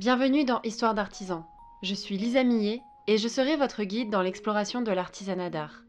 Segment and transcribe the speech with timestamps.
[0.00, 1.44] Bienvenue dans Histoire d'artisan.
[1.82, 5.82] Je suis Lisa Millet et je serai votre guide dans l'exploration de l'artisanat d'art.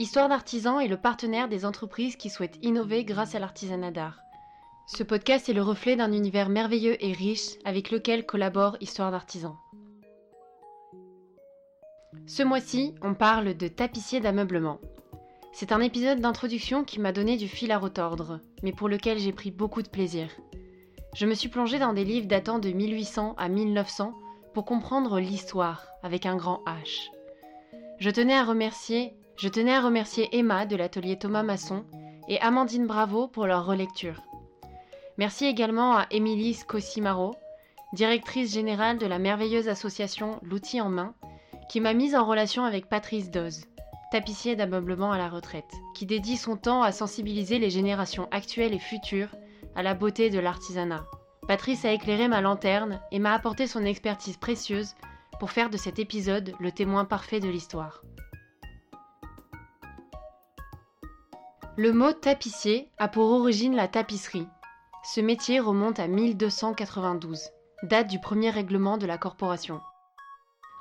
[0.00, 4.18] Histoire d'artisan est le partenaire des entreprises qui souhaitent innover grâce à l'artisanat d'art.
[4.86, 9.58] Ce podcast est le reflet d'un univers merveilleux et riche avec lequel collabore Histoire d'artisan.
[12.26, 14.80] Ce mois-ci, on parle de tapissier d'ameublement.
[15.52, 19.32] C'est un épisode d'introduction qui m'a donné du fil à retordre, mais pour lequel j'ai
[19.32, 20.30] pris beaucoup de plaisir.
[21.14, 24.14] Je me suis plongée dans des livres datant de 1800 à 1900
[24.52, 27.10] pour comprendre l'histoire avec un grand H.
[28.00, 29.14] Je tenais à remercier,
[30.32, 31.84] Emma de l'atelier Thomas Masson
[32.28, 34.22] et Amandine Bravo pour leur relecture.
[35.16, 37.36] Merci également à Émilie Scosimaro,
[37.92, 41.14] directrice générale de la merveilleuse association L'outil en main,
[41.70, 43.66] qui m'a mise en relation avec Patrice Doz,
[44.10, 48.80] tapissier d'ameublement à la retraite, qui dédie son temps à sensibiliser les générations actuelles et
[48.80, 49.30] futures
[49.74, 51.04] à la beauté de l'artisanat.
[51.46, 54.94] Patrice a éclairé ma lanterne et m'a apporté son expertise précieuse
[55.38, 58.02] pour faire de cet épisode le témoin parfait de l'histoire.
[61.76, 64.46] Le mot tapissier a pour origine la tapisserie.
[65.02, 67.50] Ce métier remonte à 1292,
[67.82, 69.80] date du premier règlement de la corporation.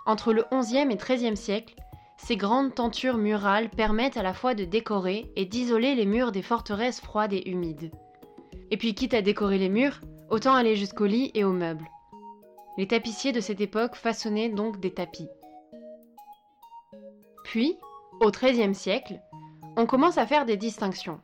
[0.06, 1.76] Entre le XIe et XIIIe siècle,
[2.18, 6.42] ces grandes tentures murales permettent à la fois de décorer et d'isoler les murs des
[6.42, 7.92] forteresses froides et humides.
[8.74, 10.00] Et puis quitte à décorer les murs,
[10.32, 11.88] autant aller jusqu'au lit et aux meubles.
[12.80, 15.30] Les tapissiers de cette époque façonnaient donc des tapis.
[17.44, 17.78] Puis,
[18.20, 19.22] au XIIIe siècle,
[19.78, 21.20] on commence à faire des distinctions.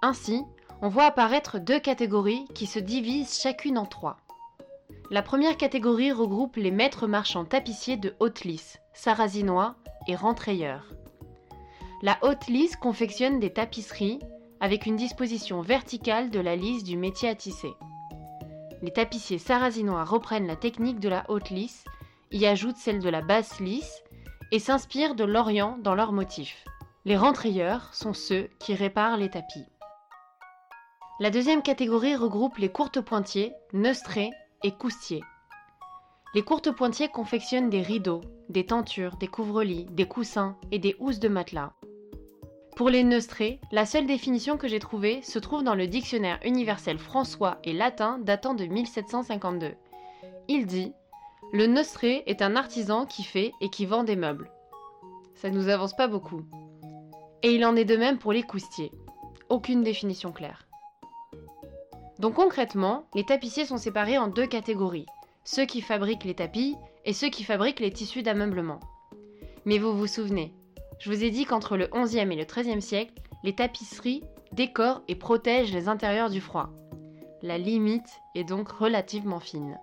[0.00, 0.42] Ainsi,
[0.80, 4.16] on voit apparaître deux catégories qui se divisent chacune en trois.
[5.10, 9.74] La première catégorie regroupe les maîtres marchands tapissiers de haute lisse, sarrasinois
[10.08, 10.94] et rentrayeurs.
[12.00, 14.20] La haute lisse confectionne des tapisseries
[14.60, 17.72] avec une disposition verticale de la lisse du métier à tisser.
[18.82, 21.84] Les tapissiers sarrasinois reprennent la technique de la haute lisse,
[22.30, 24.02] y ajoutent celle de la basse lisse
[24.52, 26.64] et s'inspirent de l'Orient dans leurs motifs.
[27.04, 29.64] Les rentrayeurs sont ceux qui réparent les tapis.
[31.18, 34.30] La deuxième catégorie regroupe les courtes pointiers, neustrés
[34.62, 35.22] et coustiers.
[36.34, 41.18] Les courtes pointiers confectionnent des rideaux, des tentures, des couvre-lits, des coussins et des housses
[41.18, 41.72] de matelas.
[42.80, 46.98] Pour les neustrés, la seule définition que j'ai trouvée se trouve dans le dictionnaire universel
[46.98, 49.74] françois et latin datant de 1752.
[50.48, 50.94] Il dit
[51.52, 54.50] Le neustré est un artisan qui fait et qui vend des meubles.
[55.34, 56.40] Ça nous avance pas beaucoup.
[57.42, 58.92] Et il en est de même pour les coustiers.
[59.50, 60.66] Aucune définition claire.
[62.18, 65.04] Donc concrètement, les tapissiers sont séparés en deux catégories,
[65.44, 68.80] ceux qui fabriquent les tapis et ceux qui fabriquent les tissus d'ameublement.
[69.66, 70.54] Mais vous vous souvenez,
[71.00, 74.22] je vous ai dit qu'entre le 11e et le 13e siècle, les tapisseries
[74.52, 76.70] décorent et protègent les intérieurs du froid.
[77.42, 79.78] La limite est donc relativement fine.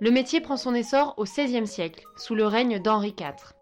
[0.00, 3.54] Le métier prend son essor au XVIe siècle, sous le règne d'Henri IV.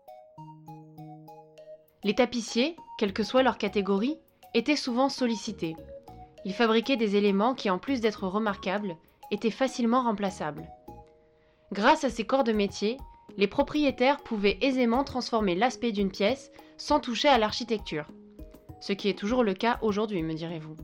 [2.04, 4.18] Les tapissiers, quelle que soit leur catégorie,
[4.52, 5.76] étaient souvent sollicités,
[6.46, 8.96] il fabriquait des éléments qui, en plus d'être remarquables,
[9.32, 10.70] étaient facilement remplaçables.
[11.72, 12.98] Grâce à ces corps de métier,
[13.37, 18.06] les propriétaires pouvaient aisément transformer l'aspect d'une pièce sans toucher à l'architecture.
[18.81, 20.76] Ce qui est toujours le cas aujourd'hui, me direz-vous.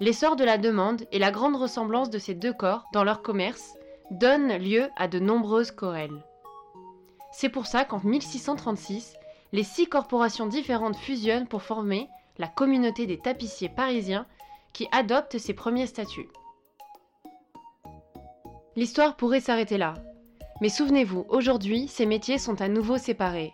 [0.00, 3.74] L'essor de la demande et la grande ressemblance de ces deux corps dans leur commerce
[4.10, 6.24] donnent lieu à de nombreuses querelles.
[7.30, 9.14] C'est pour ça qu'en 1636,
[9.52, 12.08] les six corporations différentes fusionnent pour former
[12.38, 14.26] la communauté des tapissiers parisiens
[14.72, 16.28] qui adoptent ses premiers statuts.
[18.74, 19.94] L'histoire pourrait s'arrêter là.
[20.62, 23.52] Mais souvenez-vous, aujourd'hui, ces métiers sont à nouveau séparés.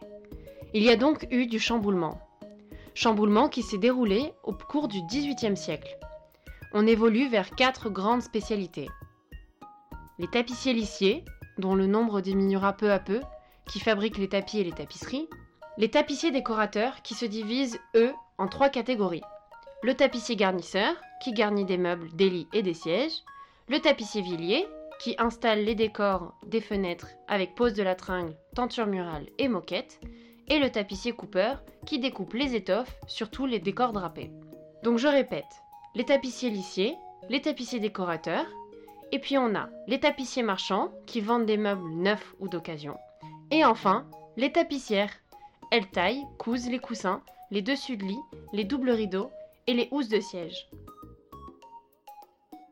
[0.75, 2.21] Il y a donc eu du chamboulement.
[2.93, 5.99] Chamboulement qui s'est déroulé au cours du XVIIIe siècle.
[6.75, 8.91] On évolue vers quatre grandes spécialités.
[10.19, 11.25] Les tapissiers lissiers,
[11.57, 13.23] dont le nombre diminuera peu à peu,
[13.71, 15.31] qui fabriquent les tapis et les tapisseries.
[15.79, 19.25] Les tapissiers décorateurs, qui se divisent, eux, en trois catégories.
[19.83, 23.25] Le tapissier garnisseur, qui garnit des meubles, des lits et des sièges.
[23.71, 24.67] Le tapissier villier,
[24.99, 30.01] qui installe les décors des fenêtres avec pose de la tringle, tenture murale et moquette.
[30.49, 34.31] Et le tapissier coupeur, qui découpe les étoffes, surtout les décors drapés.
[34.83, 35.45] Donc je répète,
[35.95, 36.97] les tapissiers lissiers,
[37.29, 38.47] les tapissiers décorateurs,
[39.13, 42.97] et puis on a les tapissiers marchands, qui vendent des meubles neufs ou d'occasion.
[43.51, 44.07] Et enfin,
[44.37, 45.13] les tapissières.
[45.71, 48.21] Elles taillent, cousent les coussins, les dessus de lit,
[48.55, 49.31] les doubles rideaux
[49.67, 50.69] et les housses de siège.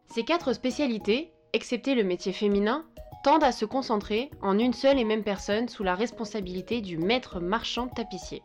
[0.09, 2.85] Ces quatre spécialités, excepté le métier féminin,
[3.25, 7.41] tendent à se concentrer en une seule et même personne sous la responsabilité du maître
[7.41, 8.43] marchand tapissier.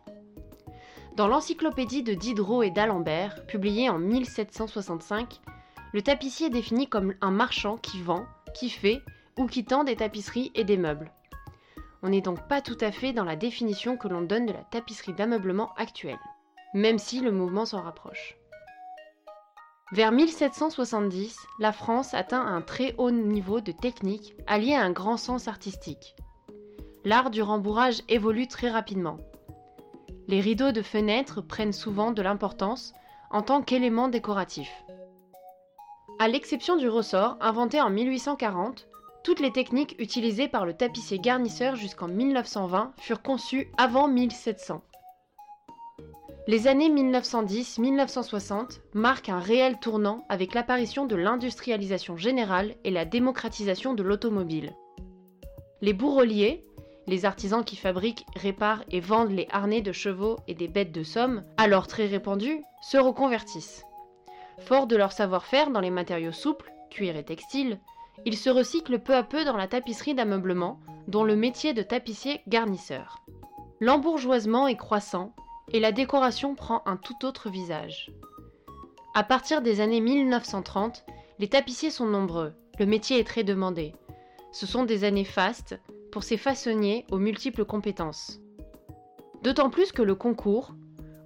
[1.17, 5.41] Dans l'encyclopédie de Diderot et d'Alembert, publiée en 1765,
[5.93, 9.01] Le tapissier est défini comme un marchand qui vend, qui fait
[9.37, 11.11] ou qui tend des tapisseries et des meubles.
[12.01, 14.63] On n'est donc pas tout à fait dans la définition que l'on donne de la
[14.63, 16.19] tapisserie d'ameublement actuelle,
[16.73, 18.37] même si le mouvement s'en rapproche.
[19.91, 25.17] Vers 1770, la France atteint un très haut niveau de technique allié à un grand
[25.17, 26.15] sens artistique.
[27.03, 29.17] L'art du rembourrage évolue très rapidement.
[30.29, 32.93] Les rideaux de fenêtres prennent souvent de l'importance
[33.31, 34.71] en tant qu'élément décoratif.
[36.19, 38.87] À l'exception du ressort, inventé en 1840,
[39.25, 44.81] toutes les techniques utilisées par le tapissier garnisseur jusqu'en 1920 furent conçues avant 1700.
[46.47, 53.93] Les années 1910-1960 marquent un réel tournant avec l'apparition de l'industrialisation générale et la démocratisation
[53.93, 54.75] de l'automobile.
[55.81, 56.65] Les bourreliers,
[57.05, 61.03] les artisans qui fabriquent, réparent et vendent les harnais de chevaux et des bêtes de
[61.03, 63.83] somme, alors très répandus, se reconvertissent.
[64.57, 67.79] Forts de leur savoir-faire dans les matériaux souples, cuir et textile,
[68.25, 72.41] ils se recyclent peu à peu dans la tapisserie d'ameublement, dont le métier de tapissier
[72.47, 73.23] garnisseur.
[73.79, 75.33] L'embourgeoisement est croissant
[75.71, 78.11] et la décoration prend un tout autre visage.
[79.13, 81.05] À partir des années 1930,
[81.39, 83.93] les tapissiers sont nombreux, le métier est très demandé.
[84.51, 85.79] Ce sont des années fastes
[86.11, 88.39] pour ces façonniers aux multiples compétences.
[89.43, 90.75] D'autant plus que le concours,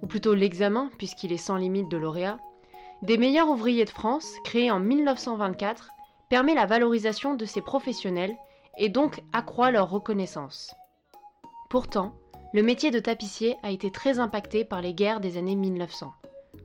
[0.02, 2.38] ou plutôt l'examen puisqu'il est sans limite de lauréats,
[3.02, 5.90] des meilleurs ouvriers de France, créé en 1924,
[6.30, 8.34] permet la valorisation de ces professionnels
[8.78, 10.74] et donc accroît leur reconnaissance.
[11.68, 12.14] Pourtant,
[12.56, 16.14] le métier de tapissier a été très impacté par les guerres des années 1900.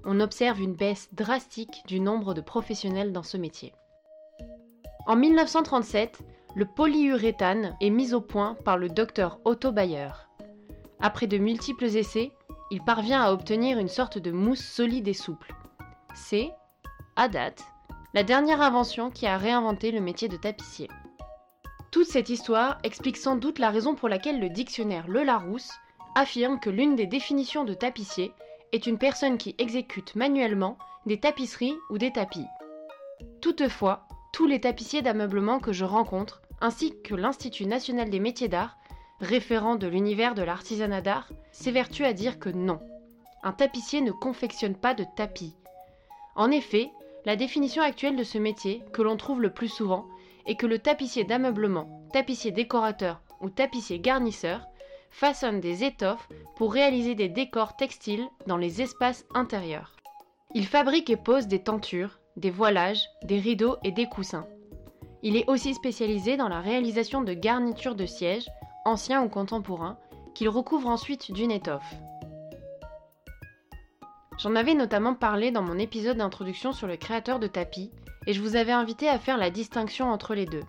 [0.05, 3.73] On observe une baisse drastique du nombre de professionnels dans ce métier.
[5.05, 6.19] En 1937,
[6.55, 10.11] le polyuréthane est mis au point par le docteur Otto Bayer.
[11.01, 12.31] Après de multiples essais,
[12.71, 15.53] il parvient à obtenir une sorte de mousse solide et souple.
[16.15, 16.51] C'est,
[17.17, 17.65] à date,
[18.13, 20.87] la dernière invention qui a réinventé le métier de tapissier.
[21.91, 25.71] Toute cette histoire explique sans doute la raison pour laquelle le dictionnaire Le Larousse
[26.15, 28.31] affirme que l'une des définitions de tapissier
[28.71, 32.45] est une personne qui exécute manuellement des tapisseries ou des tapis.
[33.41, 38.77] Toutefois, tous les tapissiers d'ameublement que je rencontre, ainsi que l'Institut national des métiers d'art,
[39.19, 42.79] référent de l'univers de l'artisanat d'art, s'évertuent à dire que non.
[43.43, 45.55] Un tapissier ne confectionne pas de tapis.
[46.35, 46.89] En effet,
[47.25, 50.05] la définition actuelle de ce métier, que l'on trouve le plus souvent,
[50.45, 54.67] et que le tapissier d'ameublement, tapissier décorateur ou tapissier garnisseur
[55.09, 59.95] façonne des étoffes pour réaliser des décors textiles dans les espaces intérieurs.
[60.53, 64.47] Il fabrique et pose des tentures, des voilages, des rideaux et des coussins.
[65.23, 68.47] Il est aussi spécialisé dans la réalisation de garnitures de sièges,
[68.85, 69.97] anciens ou contemporains,
[70.33, 71.93] qu'il recouvre ensuite d'une étoffe.
[74.39, 77.91] J'en avais notamment parlé dans mon épisode d'introduction sur le créateur de tapis,
[78.27, 80.63] et je vous avais invité à faire la distinction entre les deux.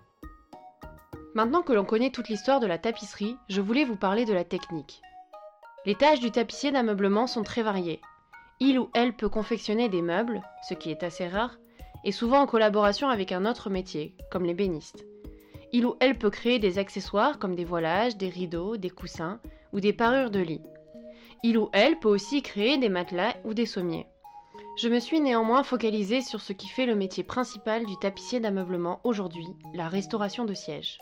[1.34, 4.44] Maintenant que l'on connaît toute l'histoire de la tapisserie, je voulais vous parler de la
[4.44, 5.00] technique.
[5.86, 8.00] Les tâches du tapissier d'ameublement sont très variées.
[8.60, 11.56] Il ou elle peut confectionner des meubles, ce qui est assez rare,
[12.04, 15.04] et souvent en collaboration avec un autre métier, comme les bénistes.
[15.72, 19.40] Il ou elle peut créer des accessoires comme des voilages, des rideaux, des coussins
[19.72, 20.62] ou des parures de lit.
[21.42, 24.06] Il ou elle peut aussi créer des matelas ou des sommiers.
[24.74, 29.00] Je me suis néanmoins focalisée sur ce qui fait le métier principal du tapissier d'ameublement
[29.04, 30.98] aujourd'hui, la restauration de sièges.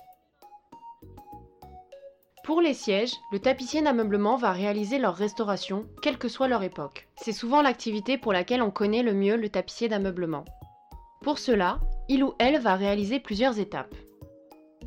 [2.42, 7.08] Pour les sièges, le tapissier d'ameublement va réaliser leur restauration, quelle que soit leur époque.
[7.14, 10.44] C'est souvent l'activité pour laquelle on connaît le mieux le tapissier d'ameublement.
[11.22, 13.94] Pour cela, il ou elle va réaliser plusieurs étapes.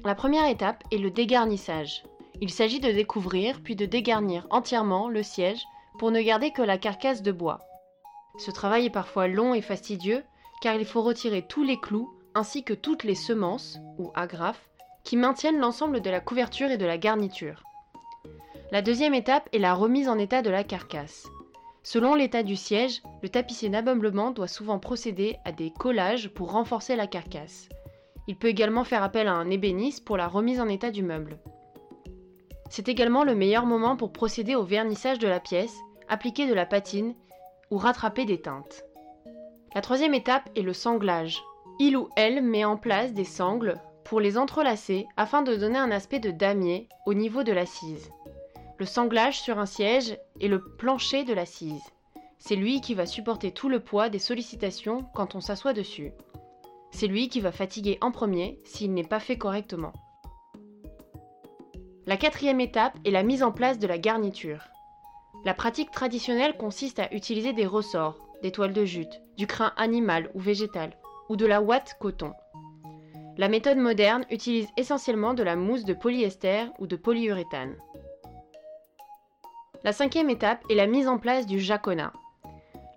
[0.04, 2.04] La première étape est le dégarnissage.
[2.42, 5.64] Il s'agit de découvrir puis de dégarnir entièrement le siège
[6.00, 7.60] pour ne garder que la carcasse de bois.
[8.38, 10.24] Ce travail est parfois long et fastidieux
[10.62, 14.70] car il faut retirer tous les clous ainsi que toutes les semences, ou agrafes,
[15.04, 17.64] qui maintiennent l'ensemble de la couverture et de la garniture.
[18.72, 21.28] La deuxième étape est la remise en état de la carcasse.
[21.84, 26.96] Selon l'état du siège, le tapissier d'ameublement doit souvent procéder à des collages pour renforcer
[26.96, 27.68] la carcasse.
[28.28, 31.40] Il peut également faire appel à un ébéniste pour la remise en état du meuble.
[32.70, 35.76] C'est également le meilleur moment pour procéder au vernissage de la pièce,
[36.08, 37.16] appliquer de la patine
[37.72, 38.84] ou rattraper des teintes.
[39.76, 41.44] La troisième étape est le sanglage.
[41.80, 45.92] Il ou elle met en place des sangles pour les entrelacer afin de donner un
[45.92, 48.12] aspect de damier au niveau de l'assise.
[48.78, 51.84] Le sanglage sur un siège est le plancher de l'assise.
[52.38, 56.12] C'est lui qui va supporter tout le poids des sollicitations quand on s'assoit dessus.
[56.92, 59.94] C'est lui qui va fatiguer en premier s'il n'est pas fait correctement.
[62.06, 64.68] La quatrième étape est la mise en place de la garniture.
[65.46, 70.32] La pratique traditionnelle consiste à utiliser des ressorts, des toiles de jute, du crin animal
[70.34, 70.96] ou végétal,
[71.28, 72.32] ou de la ouate coton.
[73.38, 77.76] La méthode moderne utilise essentiellement de la mousse de polyester ou de polyuréthane.
[79.84, 82.14] La cinquième étape est la mise en place du jaconat.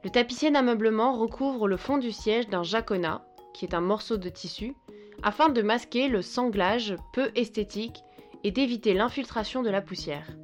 [0.04, 4.28] Le tapissier d'ameublement recouvre le fond du siège d'un jaconat, qui est un morceau de
[4.28, 4.76] tissu,
[5.24, 8.04] afin de masquer le sanglage peu esthétique
[8.44, 10.36] et d'éviter l'infiltration de la poussière.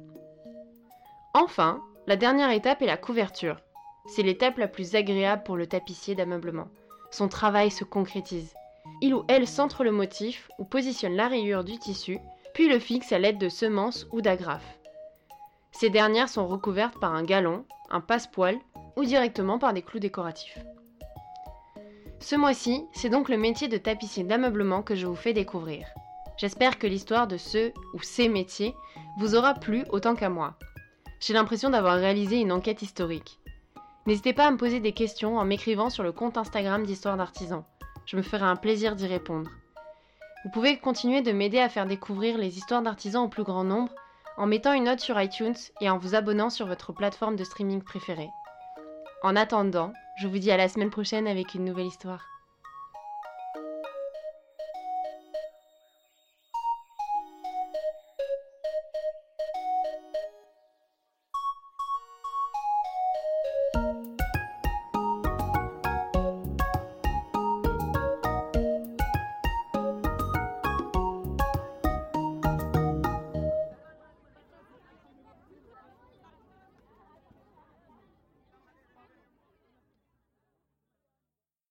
[1.33, 3.57] Enfin, la dernière étape est la couverture.
[4.07, 6.67] C'est l'étape la plus agréable pour le tapissier d'ameublement.
[7.11, 8.53] Son travail se concrétise.
[9.01, 12.19] Il ou elle centre le motif ou positionne la rayure du tissu,
[12.53, 14.79] puis le fixe à l'aide de semences ou d'agrafes.
[15.71, 18.59] Ces dernières sont recouvertes par un galon, un passepoil
[18.97, 20.59] ou directement par des clous décoratifs.
[22.19, 25.87] Ce mois-ci, c'est donc le métier de tapissier d'ameublement que je vous fais découvrir.
[26.37, 28.75] J'espère que l'histoire de ce ou ces métiers
[29.17, 30.55] vous aura plu autant qu'à moi.
[31.25, 33.39] J'ai l'impression d'avoir réalisé une enquête historique.
[34.05, 37.65] N'hésitez pas à me poser des questions en m'écrivant sur le compte Instagram d'Histoire d'Artisan.
[38.05, 39.49] Je me ferai un plaisir d'y répondre.
[40.43, 43.93] Vous pouvez continuer de m'aider à faire découvrir les histoires d'artisans au plus grand nombre
[44.35, 47.81] en mettant une note sur iTunes et en vous abonnant sur votre plateforme de streaming
[47.81, 48.29] préférée.
[49.21, 52.32] En attendant, je vous dis à la semaine prochaine avec une nouvelle histoire.